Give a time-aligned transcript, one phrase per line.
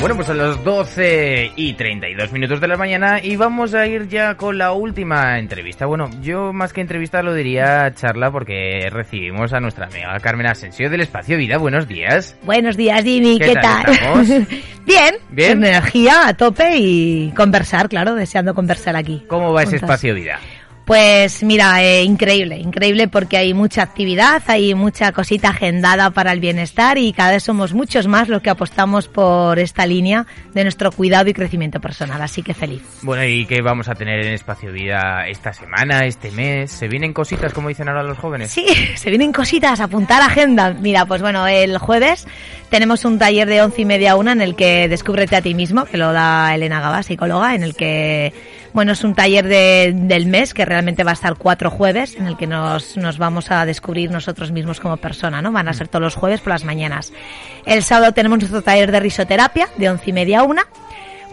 [0.00, 4.08] Bueno, pues a las 12 y 32 minutos de la mañana y vamos a ir
[4.08, 5.84] ya con la última entrevista.
[5.84, 10.88] Bueno, yo más que entrevista lo diría charla porque recibimos a nuestra amiga Carmen Asensio
[10.88, 11.58] del Espacio Vida.
[11.58, 12.34] Buenos días.
[12.44, 13.38] Buenos días, Jimmy.
[13.38, 13.84] ¿Qué, tal?
[14.86, 15.62] Bien, Bien.
[15.62, 19.24] energía a tope y conversar, claro, deseando conversar aquí.
[19.28, 20.38] ¿Cómo va ese Espacio Vida?
[20.90, 26.40] Pues mira, eh, increíble, increíble porque hay mucha actividad, hay mucha cosita agendada para el
[26.40, 30.90] bienestar y cada vez somos muchos más los que apostamos por esta línea de nuestro
[30.90, 32.82] cuidado y crecimiento personal, así que feliz.
[33.02, 36.72] Bueno, ¿y qué vamos a tener en Espacio Vida esta semana, este mes?
[36.72, 38.50] ¿Se vienen cositas, como dicen ahora los jóvenes?
[38.50, 38.66] Sí,
[38.96, 40.72] se vienen cositas, apuntar agenda.
[40.72, 42.26] Mira, pues bueno, el jueves
[42.70, 45.54] tenemos un taller de once y media a una en el que descúbrete a ti
[45.54, 48.32] mismo, que lo da Elena Gaba, psicóloga, en el que
[48.72, 52.28] bueno, es un taller de, del mes que realmente va a estar cuatro jueves en
[52.28, 55.50] el que nos, nos vamos a descubrir nosotros mismos como persona, ¿no?
[55.50, 57.12] Van a ser todos los jueves por las mañanas.
[57.66, 60.66] El sábado tenemos nuestro taller de risoterapia de once y media a una.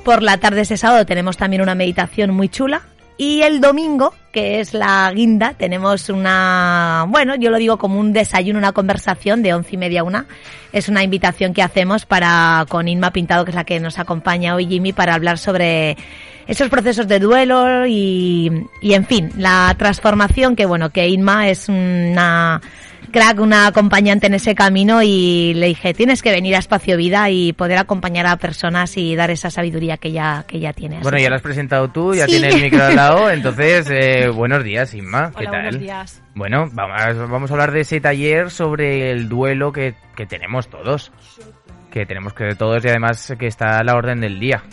[0.04, 2.82] Por la tarde de ese sábado tenemos también una meditación muy chula.
[3.18, 8.14] Y el domingo, que es la guinda, tenemos una, bueno, yo lo digo como un
[8.14, 10.26] desayuno, una conversación de once y media a una.
[10.72, 14.54] Es una invitación que hacemos para, con Inma Pintado, que es la que nos acompaña
[14.54, 15.98] hoy, Jimmy, para hablar sobre
[16.46, 18.52] esos procesos de duelo y,
[18.82, 22.62] y en fin, la transformación que bueno, que Inma es una
[23.12, 27.30] crack, una acompañante en ese camino y le dije, tienes que venir a Espacio Vida
[27.30, 31.02] y poder acompañar a personas y dar esa sabiduría que ya, que ya tienes.
[31.02, 34.64] Bueno, ya lo has presentado tú, ya tienes el micro al lado, entonces eh, buenos
[34.64, 35.32] días, Inma.
[35.38, 35.64] ¿Qué tal?
[35.64, 36.22] Buenos días.
[36.36, 41.12] Bueno, vamos, vamos a hablar de ese taller sobre el duelo que, que tenemos todos.
[41.92, 44.64] Que tenemos que todos y además que está a la orden del día.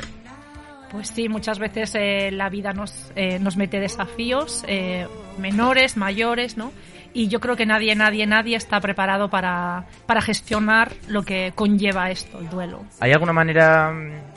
[0.95, 5.09] Pues sí, muchas veces eh, la vida nos, eh, nos mete desafíos eh,
[5.39, 6.71] menores, mayores, ¿no?
[7.15, 12.11] Y yo creo que nadie, nadie, nadie está preparado para, para gestionar lo que conlleva
[12.11, 12.85] esto, el duelo.
[13.01, 13.93] ¿Hay alguna manera,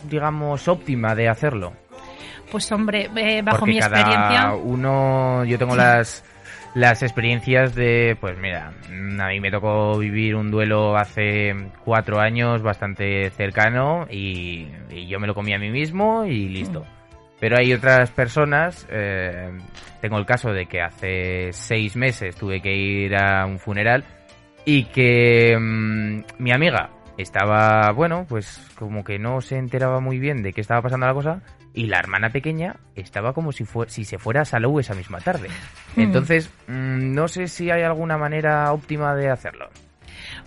[0.07, 1.73] digamos, óptima de hacerlo?
[2.51, 3.09] Pues hombre,
[3.43, 4.53] bajo mi experiencia.
[4.53, 6.23] Uno, yo tengo las
[6.77, 8.71] las experiencias de, pues mira,
[9.19, 14.67] a mí me tocó vivir un duelo hace cuatro años bastante cercano y,
[15.07, 16.85] yo me lo comí a mí mismo y listo.
[17.39, 19.51] Pero hay otras personas, eh,
[20.01, 24.03] tengo el caso de que hace seis meses tuve que ir a un funeral
[24.65, 30.41] y que mm, mi amiga estaba, bueno, pues como que no se enteraba muy bien
[30.41, 31.41] de qué estaba pasando la cosa
[31.73, 35.49] y la hermana pequeña estaba como si, si se fuera a Salou esa misma tarde.
[35.95, 36.01] Hmm.
[36.01, 39.69] Entonces, mm, no sé si hay alguna manera óptima de hacerlo.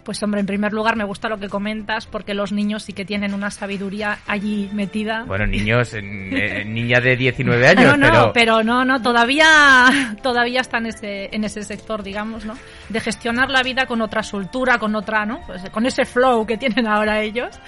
[0.05, 3.05] Pues hombre, en primer lugar me gusta lo que comentas porque los niños sí que
[3.05, 5.25] tienen una sabiduría allí metida.
[5.25, 8.63] Bueno, niños, eh, niña de 19 años, no, no, pero...
[8.63, 12.55] no, no, todavía, todavía está en ese, en ese sector, digamos, ¿no?
[12.89, 15.41] De gestionar la vida con otra soltura, con otra, ¿no?
[15.47, 17.59] Pues con ese flow que tienen ahora ellos.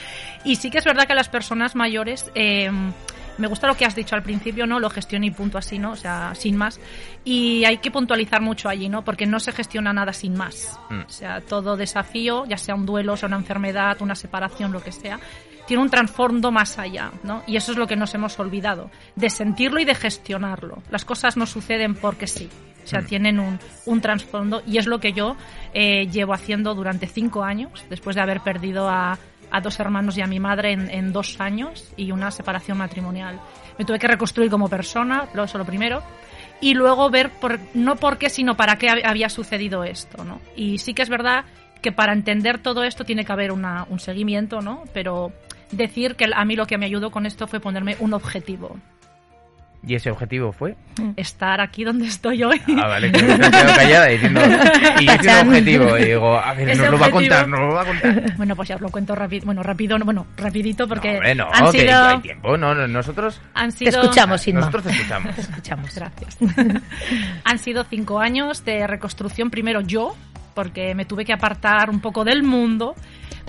[0.45, 2.31] Y sí que es verdad que las personas mayores...
[2.35, 2.71] Eh,
[3.39, 4.79] me gusta lo que has dicho al principio, ¿no?
[4.79, 5.93] Lo gestiona y punto así, ¿no?
[5.93, 6.81] O sea, sin más.
[7.25, 9.05] Y hay que puntualizar mucho allí, ¿no?
[9.05, 10.79] Porque no se gestiona nada sin más.
[10.91, 11.01] Mm.
[11.07, 14.93] O sea, todo desafío, ya sea un duelo, sea una enfermedad, una separación, lo que
[14.93, 15.19] sea,
[15.67, 17.43] tiene un trasfondo más allá, ¿no?
[17.47, 20.83] Y eso es lo que nos hemos olvidado, de sentirlo y de gestionarlo.
[20.91, 22.49] Las cosas no suceden porque sí.
[22.85, 23.07] O sea, mm.
[23.07, 25.37] tienen un, un trasfondo y es lo que yo
[25.73, 29.19] eh, llevo haciendo durante cinco años, después de haber perdido a,
[29.53, 33.39] a dos hermanos y a mi madre en, dos años y una separación matrimonial.
[33.79, 36.03] Me tuve que reconstruir como persona, eso lo primero,
[36.61, 40.41] y luego ver por, no por qué, sino para qué había sucedido esto, ¿no?
[40.57, 41.45] Y sí que es verdad
[41.83, 44.85] que para entender todo esto tiene que haber un seguimiento, ¿no?
[44.95, 45.33] Pero
[45.71, 48.79] decir que a mí lo que me ayudó con esto fue ponerme un objetivo.
[49.85, 50.77] ¿Y ese objetivo fue?
[51.17, 52.61] Estar aquí donde estoy hoy.
[52.81, 54.41] Ah, vale, que me he quedado callada diciendo.
[55.01, 55.99] Y ese objetivo.
[55.99, 58.37] Y digo, a ver, nos lo va a contar, nos lo va a contar.
[58.37, 59.45] Bueno, pues ya os lo cuento rápido.
[59.45, 61.15] Bueno, rápido, bueno, rapidito porque.
[61.15, 62.05] No, bueno, han sido...
[62.05, 62.57] hay tiempo.
[62.57, 63.41] No, nosotros.
[63.55, 63.91] Han sido...
[63.91, 64.61] Te escuchamos, Inma.
[64.61, 65.35] Nosotros te escuchamos.
[65.35, 65.95] te escuchamos.
[65.95, 66.39] Gracias.
[67.45, 69.51] han sido cinco años de reconstrucción.
[69.51, 70.15] Primero yo,
[70.55, 72.95] porque me tuve que apartar un poco del mundo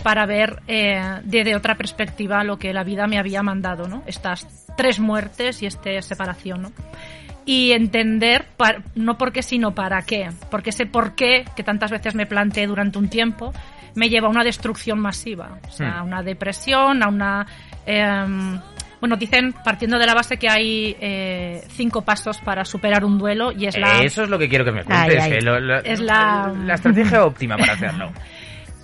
[0.02, 4.04] para ver eh, desde otra perspectiva lo que la vida me había mandado, ¿no?
[4.08, 6.72] Estas tres muertes y esta separación, ¿no?
[7.46, 8.46] Y entender,
[8.96, 10.30] no por qué, sino para qué.
[10.50, 13.54] Porque ese por qué, que tantas veces me planteé durante un tiempo,
[13.96, 15.60] me lleva a una destrucción masiva.
[15.68, 16.08] O sea, a hmm.
[16.08, 17.46] una depresión, a una...
[17.86, 18.60] Em,
[19.02, 23.52] Bueno, dicen, partiendo de la base que hay eh, cinco pasos para superar un duelo
[23.52, 24.02] y es la...
[24.02, 25.22] Eso es lo que quiero que me cuentes.
[25.22, 25.40] Ay, ay.
[25.40, 28.14] que lo- lo- Es la- la estrategia óptima para hacerlo.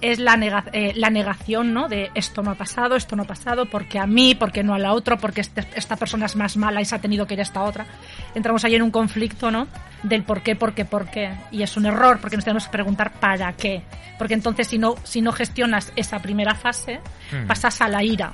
[0.01, 1.87] es la, nega- eh, la negación, ¿no?
[1.89, 4.79] De esto no ha pasado, esto no ha pasado, porque a mí, porque no a
[4.79, 7.39] la otra, porque este- esta persona es más mala y se ha tenido que ir
[7.41, 7.85] a esta otra.
[8.35, 9.67] Entramos ahí en un conflicto, ¿no?
[10.03, 11.31] Del por qué, por qué, por qué.
[11.51, 13.81] Y es un error, porque nos tenemos que preguntar para qué.
[14.17, 16.99] Porque entonces si no, si no gestionas esa primera fase,
[17.31, 17.47] Hmm.
[17.47, 18.31] pasas a la ira.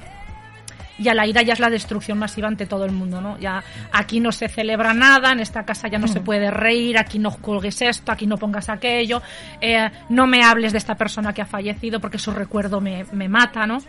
[0.97, 3.37] Y a la ira ya es la destrucción masiva ante todo el mundo, ¿no?
[3.37, 7.19] Ya aquí no se celebra nada, en esta casa ya no se puede reír, aquí
[7.19, 9.21] no cuelgues esto, aquí no pongas aquello,
[9.59, 13.27] eh, no me hables de esta persona que ha fallecido porque su recuerdo me, me
[13.27, 13.79] mata, ¿no?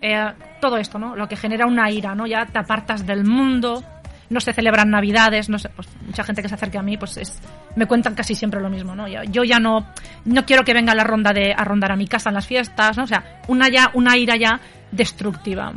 [0.00, 1.16] Eh, todo esto, ¿no?
[1.16, 2.26] Lo que genera una ira, ¿no?
[2.26, 3.82] Ya te apartas del mundo,
[4.28, 7.16] no se celebran navidades, no sé, pues mucha gente que se acerca a mí, pues
[7.16, 7.40] es,
[7.76, 9.08] me cuentan casi siempre lo mismo, ¿no?
[9.08, 9.86] Yo, yo ya no,
[10.24, 12.96] no quiero que venga la ronda de a rondar a mi casa en las fiestas,
[12.96, 13.04] ¿no?
[13.04, 14.60] O sea, una ya, una ira ya
[14.92, 15.72] destructiva.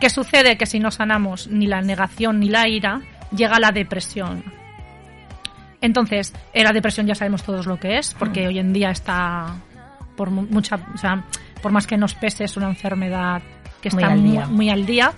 [0.00, 0.56] ¿Qué sucede?
[0.56, 3.00] Que si no sanamos ni la negación ni la ira,
[3.34, 4.44] llega la depresión.
[5.80, 9.54] Entonces, eh, la depresión ya sabemos todos lo que es, porque hoy en día está
[10.16, 11.24] por mu- mucha, o sea,
[11.62, 13.42] por más que nos pese, es una enfermedad
[13.80, 15.12] que Muy está al muy al día,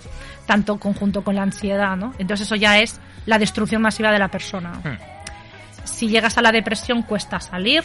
[0.45, 2.13] tanto conjunto con la ansiedad, ¿no?
[2.19, 4.73] Entonces eso ya es la destrucción masiva de la persona.
[4.83, 4.97] Hmm.
[5.83, 7.83] Si llegas a la depresión cuesta salir,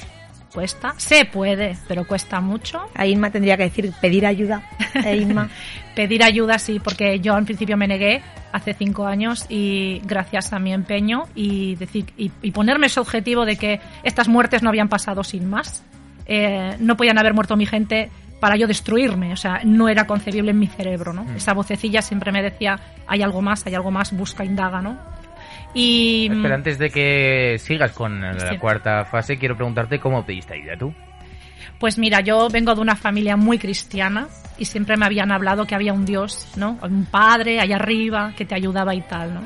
[0.53, 2.89] cuesta, se puede, pero cuesta mucho.
[2.95, 4.63] A Inma tendría que decir pedir ayuda.
[5.05, 5.51] Eh, Inma.
[5.95, 8.23] Pedir ayuda sí, porque yo al principio me negué
[8.53, 13.45] hace cinco años y gracias a mi empeño y decir y, y ponerme ese objetivo
[13.45, 15.85] de que estas muertes no habían pasado sin más,
[16.27, 18.11] eh, no podían haber muerto mi gente
[18.41, 21.27] para yo destruirme, o sea, no era concebible en mi cerebro, ¿no?
[21.35, 24.99] Esa vocecilla siempre me decía, hay algo más, hay algo más, busca, indaga, ¿no?
[25.79, 30.75] Y Espera, antes de que sigas con la cuarta fase, quiero preguntarte cómo pediste ayuda
[30.79, 30.95] tú.
[31.79, 35.75] Pues mira, yo vengo de una familia muy cristiana y siempre me habían hablado que
[35.75, 36.79] había un Dios, ¿no?
[36.83, 39.43] Un padre allá arriba que te ayudaba y tal, ¿no?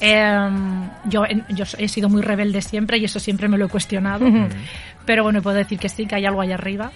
[0.00, 4.26] Em, yo, yo he sido muy rebelde siempre y eso siempre me lo he cuestionado.
[5.06, 6.90] Pero bueno, puedo decir que sí, que hay algo allá arriba.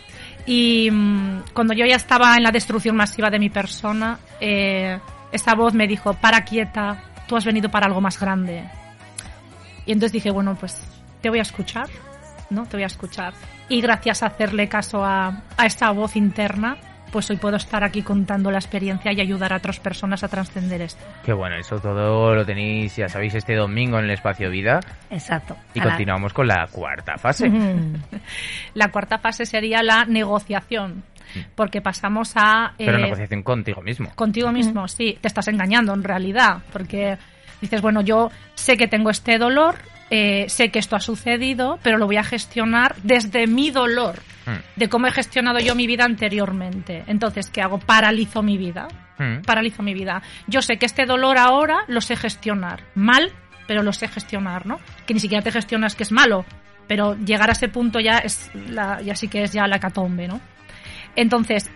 [0.45, 4.99] Y mm, cuando yo ya estaba en la destrucción masiva de mi persona, eh,
[5.31, 8.64] esa voz me dijo, para quieta, tú has venido para algo más grande.
[9.84, 10.87] Y entonces dije, bueno, pues
[11.20, 11.88] te voy a escuchar,
[12.50, 12.67] ¿no?
[12.67, 13.32] Te voy a escuchar.
[13.69, 16.76] Y gracias a hacerle caso a, a esta voz interna,
[17.12, 20.82] pues hoy puedo estar aquí contando la experiencia y ayudar a otras personas a trascender
[20.82, 21.05] esto.
[21.25, 24.81] Qué bueno, eso todo lo tenéis, ya sabéis, este domingo en el Espacio Vida.
[25.11, 25.56] Exacto.
[25.75, 27.50] Y Ahora- continuamos con la cuarta fase.
[28.75, 31.05] La cuarta fase sería la negociación,
[31.55, 32.75] porque pasamos a...
[32.76, 34.11] Pero eh, negociación contigo mismo.
[34.14, 37.19] Contigo mismo, sí, te estás engañando en realidad, porque
[37.61, 39.76] dices, bueno, yo sé que tengo este dolor,
[40.11, 44.78] eh, sé que esto ha sucedido, pero lo voy a gestionar desde mi dolor, Mm.
[44.78, 47.05] de cómo he gestionado yo mi vida anteriormente.
[47.06, 47.78] Entonces, ¿qué hago?
[47.78, 48.88] Paralizo mi vida.
[49.19, 49.43] Mm.
[49.43, 50.23] Paralizo mi vida.
[50.46, 52.84] Yo sé que este dolor ahora lo sé gestionar.
[52.94, 53.32] Mal,
[53.67, 54.78] pero lo sé gestionar, ¿no?
[55.06, 56.44] Que ni siquiera te gestionas que es malo,
[56.87, 60.28] pero llegar a ese punto ya es la, ya sí que es ya la catombe,
[60.28, 60.40] ¿no?
[61.17, 61.71] Entonces,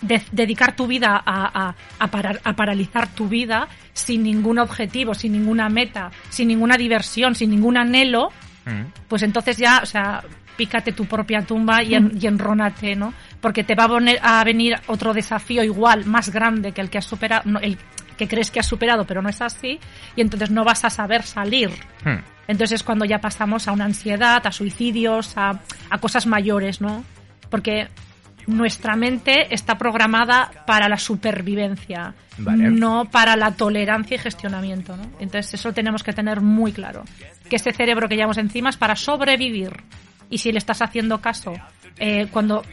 [0.00, 5.14] de- dedicar tu vida a, a- a parar- a paralizar tu vida sin ningún objetivo,
[5.14, 8.30] sin ninguna meta, sin ninguna diversión, sin ningún anhelo,
[8.64, 8.82] Mm.
[9.08, 10.22] pues entonces ya, o sea,
[10.56, 13.12] pícate tu propia tumba y, en- y enrónate, ¿no?
[13.40, 16.98] Porque te va a, poner- a venir otro desafío igual, más grande que el que
[16.98, 17.76] has superado, no, el
[18.16, 19.80] que crees que has superado, pero no es así,
[20.14, 21.70] y entonces no vas a saber salir.
[22.04, 22.18] Mm.
[22.48, 27.04] Entonces es cuando ya pasamos a una ansiedad, a suicidios, a, a cosas mayores, ¿no?
[27.52, 27.86] Porque
[28.48, 32.70] nuestra mente está programada para la supervivencia, Vale.
[32.70, 35.04] no para la tolerancia y gestionamiento, ¿no?
[35.20, 37.04] Entonces eso tenemos que tener muy claro.
[37.48, 39.70] Que ese cerebro que llevamos encima es para sobrevivir.
[40.28, 41.52] Y si le estás haciendo caso
[41.98, 42.64] eh, cuando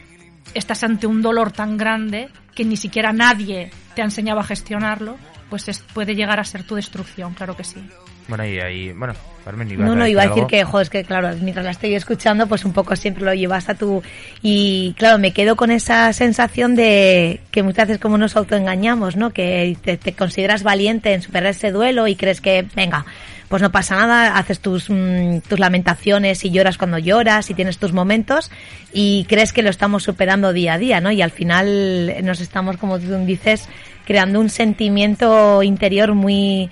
[0.54, 5.18] estás ante un dolor tan grande que ni siquiera nadie te ha enseñado a gestionarlo,
[5.50, 7.80] pues es- puede llegar a ser tu destrucción, claro que sí.
[8.28, 10.48] Bueno, y ahí, bueno, Carmen, ibas No, no, iba a decir algo?
[10.48, 13.68] que, jo, es que claro, mientras la estoy escuchando, pues un poco siempre lo llevas
[13.68, 14.02] a tu...
[14.42, 19.30] Y claro, me quedo con esa sensación de que muchas veces como nos autoengañamos, ¿no?
[19.30, 23.04] Que te, te consideras valiente en superar ese duelo y crees que, venga,
[23.50, 27.78] pues no pasa nada, haces tus, mm, tus lamentaciones y lloras cuando lloras y tienes
[27.78, 28.48] tus momentos
[28.92, 31.10] y crees que lo estamos superando día a día, ¿no?
[31.10, 33.68] Y al final nos estamos, como tú dices,
[34.06, 36.70] creando un sentimiento interior muy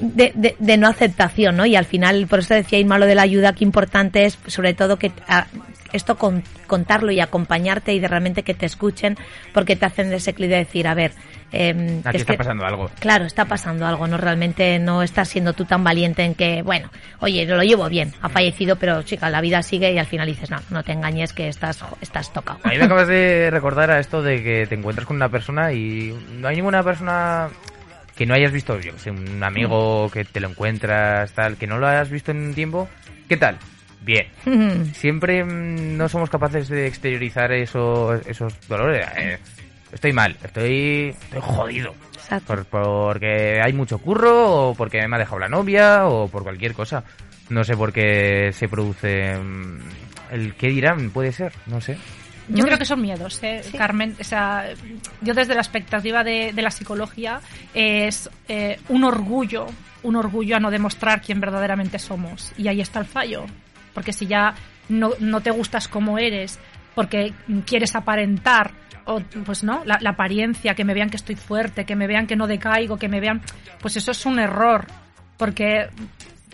[0.00, 1.66] de, de, de no aceptación, ¿no?
[1.66, 4.74] Y al final, por eso decía Irma lo de la ayuda, que importante es, sobre
[4.74, 5.46] todo, que a-
[5.92, 9.16] esto con, contarlo y acompañarte y de realmente que te escuchen
[9.52, 11.12] porque te hacen ese clic de decir, a ver,
[11.52, 12.90] eh, Aquí es está que- pasando algo.
[12.98, 16.90] Claro, está pasando algo, no realmente no estás siendo tú tan valiente en que, bueno,
[17.20, 20.50] oye, lo llevo bien, ha fallecido, pero chica, la vida sigue y al final dices,
[20.50, 22.58] no, no te engañes que estás, estás tocado.
[22.64, 25.72] A mí me acabas de recordar a esto de que te encuentras con una persona
[25.72, 27.50] y no hay ninguna persona
[28.16, 31.66] que no hayas visto, yo que sé, un amigo que te lo encuentras, tal, que
[31.66, 32.88] no lo hayas visto en un tiempo.
[33.28, 33.58] ¿Qué tal?
[34.02, 34.26] Bien.
[34.94, 39.06] Siempre mm, no somos capaces de exteriorizar esos, esos dolores.
[39.16, 39.38] Eh,
[39.92, 41.94] estoy mal, estoy, estoy jodido.
[42.46, 46.74] Por- porque hay mucho curro, o porque me ha dejado la novia, o por cualquier
[46.74, 47.02] cosa.
[47.50, 49.78] No sé por qué se produce mm,
[50.32, 51.98] el qué dirán, puede ser, no sé.
[52.48, 52.64] Yo No.
[52.66, 54.16] creo que son miedos, ¿eh, Carmen.
[54.20, 54.66] O sea,
[55.22, 57.40] yo desde la expectativa de, de la psicología
[57.72, 59.66] es eh, un orgullo,
[60.02, 62.52] un orgullo a no demostrar quién verdaderamente somos.
[62.58, 63.46] Y ahí está el fallo.
[63.94, 64.54] Porque si ya
[64.88, 66.58] no, no te gustas como eres,
[66.94, 67.32] porque
[67.64, 68.72] quieres aparentar,
[69.06, 72.26] o pues no, la, la apariencia, que me vean que estoy fuerte, que me vean
[72.26, 73.40] que no decaigo, que me vean,
[73.80, 74.86] pues eso es un error.
[75.36, 75.88] Porque,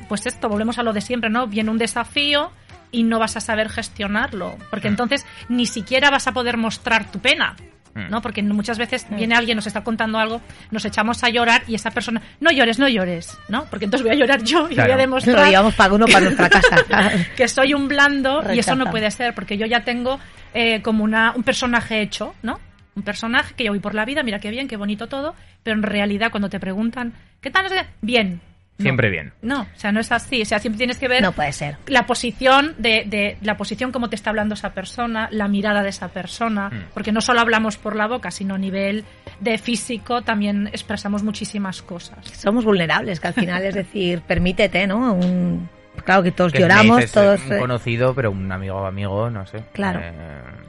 [0.09, 1.47] pues esto, volvemos a lo de siempre, ¿no?
[1.47, 2.51] Viene un desafío
[2.93, 4.57] y no vas a saber gestionarlo.
[4.71, 4.93] Porque Mm.
[4.93, 7.57] entonces ni siquiera vas a poder mostrar tu pena.
[7.95, 8.09] Mm.
[8.09, 8.23] ¿no?
[8.23, 10.41] Porque muchas veces viene alguien, nos está contando algo,
[10.71, 13.65] nos echamos a llorar y esa persona, no llores, no llores, ¿no?
[13.65, 16.21] Porque entonces voy a llorar yo y voy a Lo demostrar llevamos para uno para
[16.21, 16.77] nuestra casa.
[17.37, 20.21] que soy un blando y eso no puede ser porque yo ya tengo
[20.55, 22.61] eh, como una, un personaje hecho, ¿no?
[22.95, 25.77] Un personaje que yo voy por la vida, mira qué bien, qué bonito todo, pero
[25.77, 27.67] en realidad cuando te preguntan, ¿qué tal?
[28.03, 28.41] Bien.
[28.81, 28.83] No.
[28.85, 29.33] Siempre bien.
[29.43, 31.77] No, o sea, no es así, o sea, siempre tienes que ver No puede ser.
[31.87, 35.91] la posición de, de la posición como te está hablando esa persona, la mirada de
[35.91, 36.85] esa persona, Mm.
[36.95, 39.05] porque no solo hablamos por la boca, sino a nivel
[39.41, 42.19] de físico también expresamos muchísimas cosas.
[42.27, 45.15] Somos vulnerables, que al final es decir, permítete, ¿no?
[45.15, 45.69] Un,
[46.05, 47.41] claro que todos Que si me lloramos, dices, todos...
[47.47, 49.63] Un eh, conocido, pero un amigo amigo, no sé.
[49.73, 50.01] Claro.
[50.03, 50.13] Eh,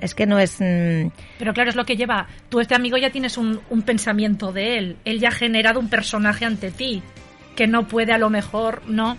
[0.02, 0.60] Es que no es...
[0.60, 1.08] mm,
[1.40, 2.28] Pero claro, es lo que lleva.
[2.50, 4.98] Tú, este amigo, ya tienes un, un pensamiento de él.
[5.06, 7.02] Él ya ha generado un personaje ante ti.
[7.56, 9.18] Que no puede, a lo mejor, no.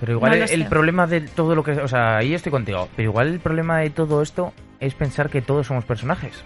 [0.00, 1.72] pero igual No el, problema de todo lo que...
[1.72, 2.88] O sea, ahí estoy contigo.
[2.96, 6.42] Pero igual el problema de todo esto es pensar que todos somos personajes.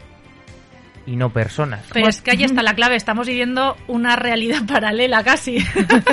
[1.06, 1.86] Y no personas.
[1.92, 2.94] Pero es que ahí está la clave.
[2.94, 5.58] Estamos viviendo una realidad paralela casi.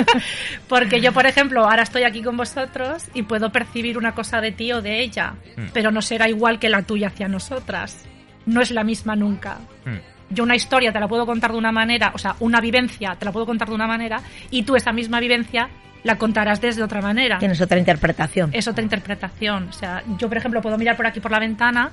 [0.68, 4.52] Porque yo, por ejemplo, ahora estoy aquí con vosotros y puedo percibir una cosa de
[4.52, 5.34] ti o de ella.
[5.56, 5.66] Mm.
[5.74, 8.06] Pero no será igual que la tuya hacia nosotras.
[8.46, 9.58] No es la misma nunca.
[9.84, 10.15] Mm.
[10.30, 13.24] Yo una historia te la puedo contar de una manera, o sea, una vivencia te
[13.24, 15.68] la puedo contar de una manera y tú esa misma vivencia
[16.02, 17.38] la contarás desde otra manera.
[17.38, 18.50] Tienes otra interpretación.
[18.52, 19.68] Es otra interpretación.
[19.68, 21.90] O sea, yo, por ejemplo, puedo mirar por aquí por la ventana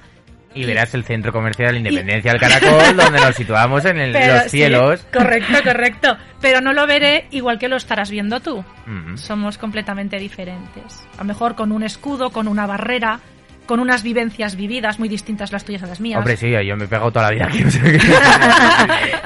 [0.56, 4.44] Y verás el centro comercial Independencia del Caracol, donde nos situamos en el- Pero los
[4.44, 5.04] sí, cielos.
[5.12, 6.18] correcto, correcto.
[6.42, 8.64] Pero no lo veré igual que lo estarás viendo tú.
[8.86, 9.18] Mm.
[9.18, 11.04] Somos completamente diferentes.
[11.16, 13.20] A lo mejor con un escudo, con una barrera,
[13.66, 16.18] con unas vivencias vividas muy distintas las tuyas a las mías.
[16.20, 17.64] Hombre, sí, yo me he pegado toda la vida aquí.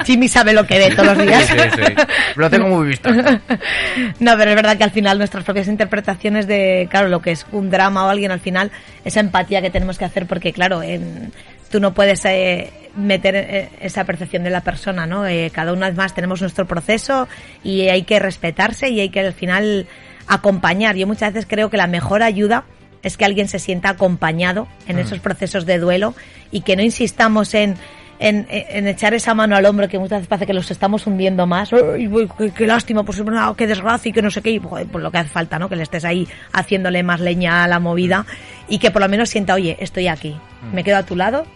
[0.04, 1.44] Jimmy sabe lo que ve todos los Sí, días.
[1.46, 1.94] sí, sí.
[2.36, 3.10] Lo tengo muy visto.
[4.20, 7.46] No, pero es verdad que al final nuestras propias interpretaciones de, claro, lo que es
[7.52, 8.70] un drama o alguien, al final,
[9.04, 11.32] esa empatía que tenemos que hacer, porque claro, en-
[11.70, 15.26] tú no puedes eh, meter eh, esa percepción de la persona, ¿no?
[15.26, 17.28] Eh, cada una vez más tenemos nuestro proceso
[17.64, 19.86] y hay que respetarse y hay que al final
[20.28, 20.96] acompañar.
[20.96, 22.64] Yo muchas veces creo que la mejor ayuda
[23.02, 25.00] es que alguien se sienta acompañado en Mm.
[25.00, 26.14] esos procesos de duelo
[26.50, 27.76] y que no insistamos en,
[28.18, 31.46] en, en echar esa mano al hombro que muchas veces parece que los estamos hundiendo
[31.46, 31.70] más.
[31.70, 33.22] Qué, qué lástima, pues
[33.56, 34.50] qué desgracia y que no sé qué.
[34.50, 35.68] Y joder, pues lo que hace falta, ¿no?
[35.68, 38.26] Que le estés ahí haciéndole más leña a la movida
[38.68, 40.36] y que por lo menos sienta, oye, estoy aquí,
[40.72, 41.46] me quedo a tu lado,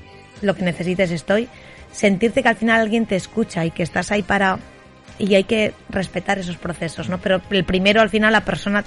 [0.40, 1.49] lo que necesites estoy.
[1.90, 4.58] Sentirte que al final alguien te escucha y que estás ahí para...
[5.18, 7.18] Y hay que respetar esos procesos, ¿no?
[7.18, 8.82] Pero el primero, al final, la persona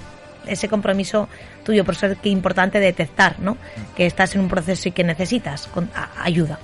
[0.46, 1.28] ese compromiso
[1.64, 3.56] tuyo, por ser que importante detectar, ¿no?
[3.96, 6.58] Que estás en un proceso y que necesitas con- a- ayuda.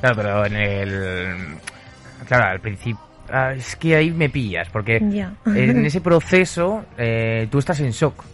[0.00, 1.36] Claro, pero en el.
[2.26, 3.00] Claro, al principio.
[3.30, 5.36] ah, es que ahí me pillas, porque en
[5.86, 8.24] ese proceso eh, tú estás en shock.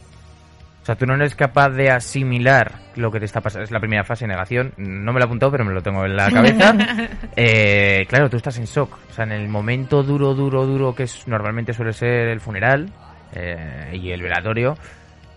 [0.82, 3.62] O sea, tú no eres capaz de asimilar lo que te está pasando.
[3.62, 4.72] Es la primera fase, negación.
[4.76, 6.74] No me lo he apuntado, pero me lo tengo en la cabeza.
[7.36, 8.98] Eh, claro, tú estás en shock.
[9.10, 12.90] O sea, en el momento duro, duro, duro que es, normalmente suele ser el funeral
[13.34, 14.76] eh, y el velatorio,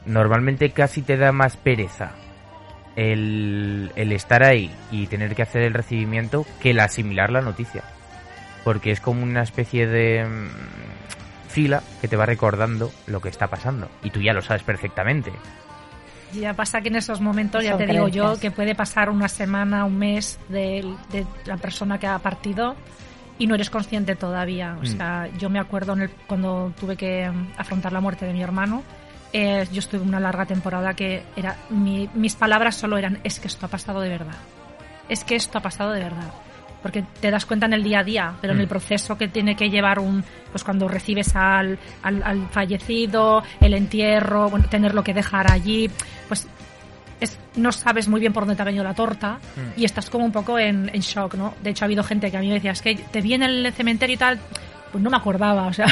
[0.05, 2.11] normalmente casi te da más pereza
[2.95, 7.83] el, el estar ahí y tener que hacer el recibimiento que el asimilar la noticia.
[8.63, 10.47] Porque es como una especie de mm,
[11.49, 13.89] fila que te va recordando lo que está pasando.
[14.03, 15.31] Y tú ya lo sabes perfectamente.
[16.33, 19.29] Y ya pasa que en esos momentos, ya te digo yo, que puede pasar una
[19.29, 22.75] semana, un mes de, de la persona que ha partido
[23.37, 24.75] y no eres consciente todavía.
[24.79, 24.85] O Mm.
[24.85, 28.41] sea, yo me acuerdo en el- cuando tuve que mm, afrontar la muerte de mi
[28.41, 28.83] hermano,
[29.33, 33.47] eh, yo estuve una larga temporada que era mi- mis palabras solo eran es que
[33.47, 34.35] esto ha pasado de verdad.
[35.09, 36.31] Es que esto ha pasado de verdad.
[36.81, 38.61] Porque te das cuenta en el día a día, pero en Mm.
[38.61, 43.73] el proceso que tiene que llevar un, pues cuando recibes al, al, al fallecido, el
[43.73, 45.89] entierro, bueno, tenerlo que dejar allí,
[46.27, 46.47] pues
[47.19, 49.79] es, no sabes muy bien por dónde te ha venido la torta Mm.
[49.79, 51.53] y estás como un poco en, en shock, ¿no?
[51.63, 53.43] De hecho ha habido gente que a mí me decía, es que te vi en
[53.43, 54.39] el cementerio y tal,
[54.91, 55.87] pues no me acordaba, o sea,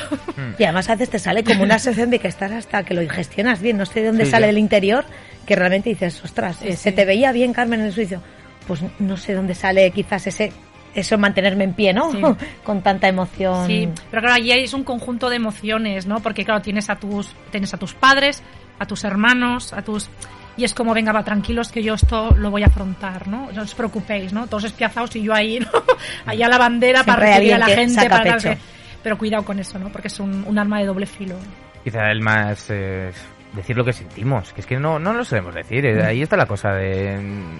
[0.57, 3.07] Y además a veces te sale como una sensación de que estás hasta que lo
[3.09, 4.47] gestionas bien, no sé de dónde Sí, sale ya.
[4.47, 5.05] del interior,
[5.45, 6.95] que realmente dices, ostras, Sí, eh, se sí.
[6.95, 8.21] te veía bien Carmen en el suizo.
[8.67, 10.53] Pues no sé dónde sale quizás ese
[10.95, 12.11] eso mantenerme en pie, ¿no?
[12.11, 12.21] Sí.
[12.63, 13.65] Con tanta emoción.
[13.67, 16.19] Sí, pero claro, allí es un conjunto de emociones, ¿no?
[16.21, 18.41] Porque claro, tienes a tus tienes a tus padres,
[18.79, 20.07] a tus hermanos, a tus
[20.57, 23.49] y es como venga, va tranquilos que yo esto lo voy a afrontar, ¿no?
[23.51, 24.47] No os preocupéis, ¿no?
[24.47, 25.67] Todos espiazados y yo ahí, ¿no?
[26.25, 28.57] Allá la bandera Siempre para recibir a la gente para que-
[29.01, 29.89] pero cuidado con eso, ¿no?
[29.89, 31.35] Porque es un, un arma de doble filo.
[31.83, 33.11] Quizá el más eh,
[33.53, 35.85] decir lo que sentimos, que es que no, no lo sabemos decir.
[35.85, 37.59] eh, Ahí está la cosa de mm,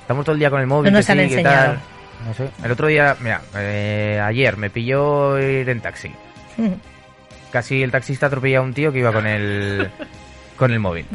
[0.00, 0.90] estamos todo el día con el móvil.
[0.92, 1.64] No nos que han sí, que enseñado.
[1.74, 1.80] tal.
[2.26, 2.50] No sé.
[2.64, 6.10] El otro día, mira, eh, ayer me pilló ir en taxi.
[7.52, 9.88] Casi el taxista atropella a un tío que iba con el
[10.56, 11.06] con el móvil.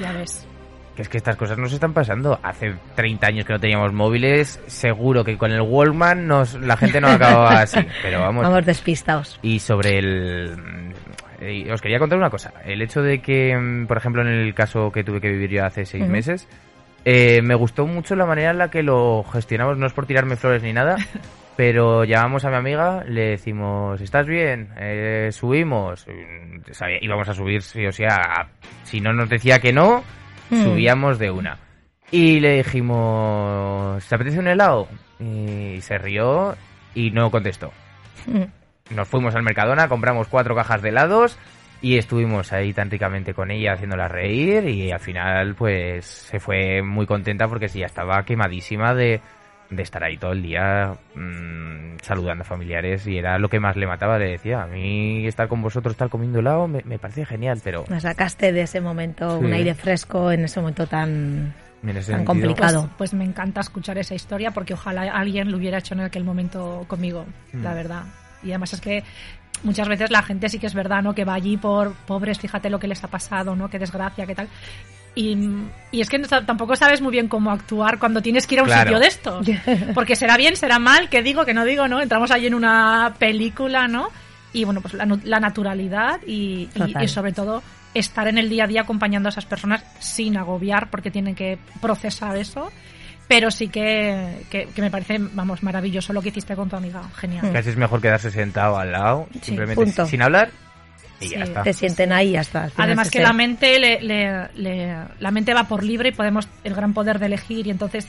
[0.00, 0.46] Ya ves.
[0.94, 2.38] Que es que estas cosas nos están pasando.
[2.42, 7.00] Hace 30 años que no teníamos móviles, seguro que con el Wallman nos, la gente
[7.00, 7.80] no acababa así.
[8.02, 9.38] Pero vamos, Vamos despistados.
[9.42, 10.56] y sobre el...
[11.40, 12.52] eh, Os quería contar una cosa.
[12.64, 15.64] El hecho de que, mm, por ejemplo, en el caso que tuve que vivir yo
[15.64, 16.46] hace seis meses,
[17.04, 19.76] eh, me gustó mucho la manera en la que lo gestionamos.
[19.76, 20.96] No es por tirarme flores ni nada,
[21.56, 24.68] pero llamamos a mi amiga, le decimos, ¿estás bien?
[24.78, 26.06] Eh, subimos.
[26.06, 28.46] Mm, sabía- íbamos a subir, sí o sea,
[28.84, 30.04] si no nos decía que no,
[30.50, 30.64] Mm.
[30.64, 31.58] subíamos de una.
[32.10, 34.88] Y le dijimos, ¿te apetece un helado?
[35.18, 36.54] Y se rió
[36.94, 37.72] y no contestó
[38.26, 38.94] Mm.
[38.94, 41.38] nos fuimos al Mercadona, compramos cuatro cajas de helados
[41.82, 46.80] y estuvimos ahí tan ricamente con ella haciéndola reír y al final pues se fue
[46.82, 49.20] muy contenta porque sí, ya estaba quemadísima de,
[49.70, 53.76] de estar ahí todo el día mm, saludando a familiares y era lo que más
[53.76, 57.24] le mataba, le decía, a mí estar con vosotros, estar comiendo helado me, me parece
[57.24, 59.44] genial, pero Me sacaste de ese momento Sí.
[59.44, 61.54] un aire fresco en ese momento tan...
[61.82, 62.80] en ese Tan sentido- complicado.
[62.82, 66.24] Pues, pues me encanta escuchar esa historia porque ojalá alguien lo hubiera hecho en aquel
[66.24, 67.62] momento conmigo, Mm.
[67.62, 68.02] la verdad.
[68.42, 69.02] Y además es que
[69.62, 71.14] muchas veces la gente sí que es verdad, ¿no?
[71.14, 73.70] Que va allí por pobres, fíjate lo que les ha pasado, ¿no?
[73.70, 74.48] Qué desgracia, qué tal.
[75.16, 75.36] Y,
[75.92, 78.62] y es que no- tampoco sabes muy bien cómo actuar cuando tienes que ir a
[78.64, 78.82] un Claro.
[78.82, 79.46] sitio de estos.
[79.94, 82.00] Porque será bien, será mal, que digo, que no digo, ¿no?
[82.00, 84.08] Entramos allí en una película, ¿no?
[84.52, 86.68] Y bueno, pues la, nu- la naturalidad y,
[87.00, 87.62] y- sobre todo
[87.94, 91.58] estar en el día a día acompañando a esas personas sin agobiar porque tienen que
[91.80, 92.72] procesar eso.
[93.26, 97.02] Pero sí que, que, que me parece, vamos, maravilloso lo que hiciste con tu amiga.
[97.16, 97.52] Genial.
[97.52, 100.06] Casi es mejor quedarse sentado al lado, Sí, simplemente punto.
[100.06, 100.50] sin hablar
[101.20, 101.34] y Sí.
[101.36, 101.62] ya está.
[101.62, 102.70] Te sienten ahí y hasta.
[102.76, 106.74] Además que la mente le, le- le- la mente va por libre y podemos el
[106.74, 108.08] gran poder de elegir y entonces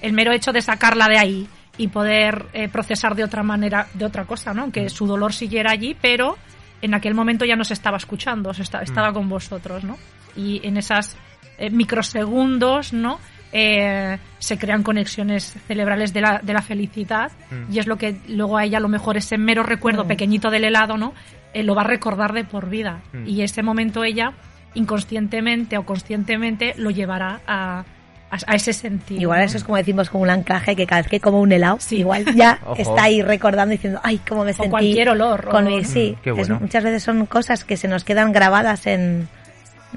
[0.00, 4.04] el mero hecho de sacarla de ahí y poder eh, procesar de otra manera de
[4.04, 4.62] otra cosa, ¿no?
[4.62, 6.36] Aunque su dolor siguiera allí, pero
[6.82, 9.96] en aquel momento ya no se estaba escuchando, se esta- estaba con vosotros, ¿no?
[10.36, 11.16] Y en esas
[11.58, 13.18] eh, microsegundos, ¿no?
[13.52, 17.72] Eh, se crean conexiones cerebrales de la, de la felicidad Mm.
[17.74, 20.08] y es lo que luego a ella a lo mejor ese mero recuerdo Mm.
[20.08, 21.12] pequeñito del helado, ¿no?
[21.54, 23.00] Eh, lo va a recordar de por vida.
[23.12, 23.26] Mm.
[23.26, 24.32] Y ese momento ella
[24.74, 27.84] inconscientemente o conscientemente lo llevará a,
[28.30, 29.20] a, a ese sentido.
[29.20, 29.44] Igual ¿no?
[29.44, 31.98] eso es como decimos, como un anclaje que cada vez que como un helado, Sí.
[31.98, 34.70] igual ya está ahí recordando diciendo, ay, cómo me O sentí.
[34.70, 35.48] cualquier olor.
[35.48, 36.58] con mi- sí, Mm, qué es- bueno.
[36.60, 39.28] muchas veces son cosas que se nos quedan grabadas en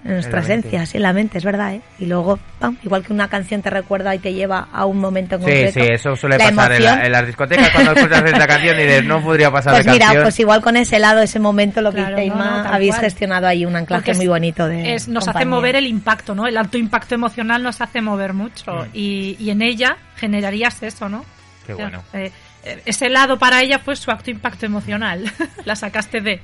[0.04, 0.68] nuestra En la mente.
[0.68, 1.82] esencia, sí, en la mente, es verdad, ¿eh?
[2.00, 5.36] Y luego, pam, igual que una canción te recuerda y te lleva a un momento
[5.36, 5.80] en Sí, concreto.
[5.80, 7.00] sí, eso suele la pasar en, emoción.
[7.00, 9.92] la- en las discotecas cuando escuchas esta canción y dices, no podría pasar Pues la
[9.94, 10.24] mira, canción.
[10.24, 13.02] pues igual con ese lado, ese momento, lo que Claro, dice no, habéis cual.
[13.06, 16.46] gestionado ahí un anclaje es- muy bonito de es- nos hace mover el impacto, ¿no?
[16.48, 18.72] El alto impacto emocional nos hace mover mucho.
[18.74, 18.90] Mm.
[18.94, 21.24] Y, y en ella generarías eso, ¿no?
[21.66, 22.04] Qué O sea, bueno.
[22.14, 22.32] eh,
[22.64, 25.32] eh, ese lado para ella fue su acto impacto emocional.
[25.66, 26.42] la sacaste de.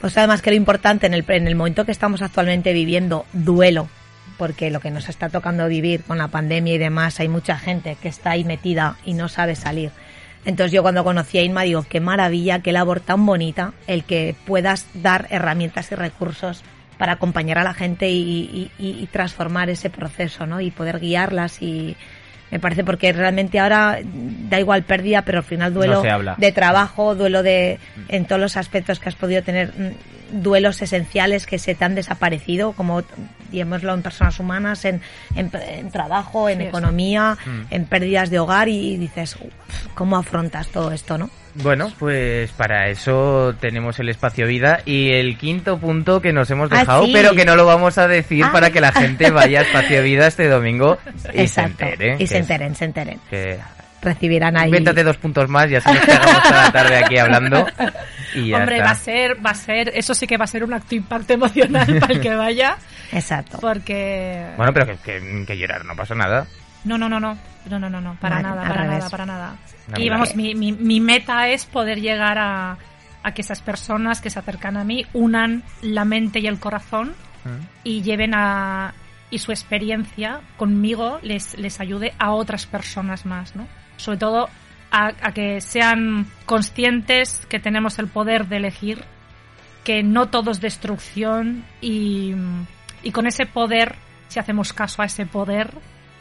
[0.00, 3.88] Pues además que lo importante en el, en el momento que estamos actualmente viviendo, duelo,
[4.36, 7.96] porque lo que nos está tocando vivir con la pandemia y demás, hay mucha gente
[8.00, 9.92] que está ahí metida y no sabe salir.
[10.44, 14.34] Entonces yo cuando conocí a Inma digo, qué maravilla, qué labor tan bonita el que
[14.46, 16.62] puedas dar herramientas y recursos
[16.98, 20.60] para acompañar a la gente y, y- y- transformar ese proceso, ¿no?
[20.60, 21.96] Y poder guiarlas y
[22.50, 27.14] me parece porque realmente ahora da igual pérdida, pero al final duelo No de trabajo,
[27.14, 27.78] duelo de
[28.08, 31.94] en todos los aspectos que has podido tener, mm, duelos esenciales que se te han
[31.94, 33.02] desaparecido, como
[33.52, 35.00] Llevémoslo en personas humanas, en,
[35.36, 37.60] en, en trabajo, en Sí, economía, Mm.
[37.70, 41.30] en pérdidas de hogar y dices, "Uf, ¿cómo afrontas todo esto, no?
[41.56, 46.68] Bueno, pues para eso tenemos el espacio vida y el quinto punto que nos hemos
[46.72, 47.12] Ah, dejado, sí.
[47.12, 48.50] pero que no lo vamos a decir Ah.
[48.50, 50.98] para que la gente vaya a espacio vida este domingo
[51.32, 51.76] y Exacto.
[51.78, 52.16] se entere.
[52.18, 53.20] y se es- enteren, se enteren.
[53.30, 53.60] que
[54.04, 54.68] recibirán ahí.
[54.68, 57.66] Invéntate dos puntos más y así nos quedamos toda la tarde aquí hablando.
[58.34, 58.86] Y ya Hombre, está.
[58.86, 61.34] va a ser, va a ser, eso sí que va a ser un acto impacto
[61.34, 62.76] emocional para el que vaya.
[63.12, 63.58] Exacto.
[63.60, 64.48] Porque.
[64.56, 66.44] Bueno, pero que, que, que llorar no pasa nada.
[66.82, 67.38] No, no, no, no.
[67.70, 68.16] No, no, no, no.
[68.20, 69.56] Para vale, nada, para nada, para nada.
[69.86, 72.76] No, y vamos, mi, mi, mi meta es poder llegar a,
[73.22, 77.14] a que esas personas que se acercan a mí unan la mente y el corazón
[77.44, 77.66] mm.
[77.84, 78.94] y lleven a
[79.30, 83.66] y su experiencia conmigo les, les ayude a otras personas más, ¿no?
[83.96, 84.48] Sobre todo
[84.90, 89.04] a, a que sean conscientes que tenemos el poder de elegir,
[89.84, 92.34] que no todo es destrucción y,
[93.02, 93.96] y con ese poder,
[94.28, 95.70] si hacemos caso a ese poder,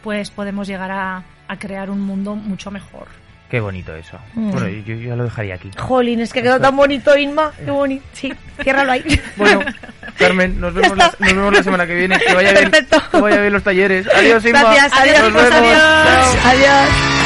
[0.03, 3.07] pues podemos llegar a, a crear un mundo mucho mejor.
[3.49, 4.17] Qué bonito eso.
[4.33, 4.49] Mm.
[4.51, 5.69] Bueno, yo, yo ya lo dejaría aquí.
[5.77, 7.51] Jolín, es que quedó tan bonito, Inma.
[7.63, 8.03] Qué bonito.
[8.13, 8.33] Sí,
[8.63, 9.03] ciérralo ahí.
[9.37, 9.59] Bueno,
[10.17, 12.17] Carmen, nos vemos, la, nos vemos la semana que viene.
[12.19, 12.97] Que vaya bien, Perfecto.
[13.11, 14.07] que vaya bien los talleres.
[14.15, 14.61] Adiós, Inma.
[14.63, 15.59] Gracias, adiós, Nos vemos.
[15.61, 16.45] adiós.
[16.45, 17.22] Adiós.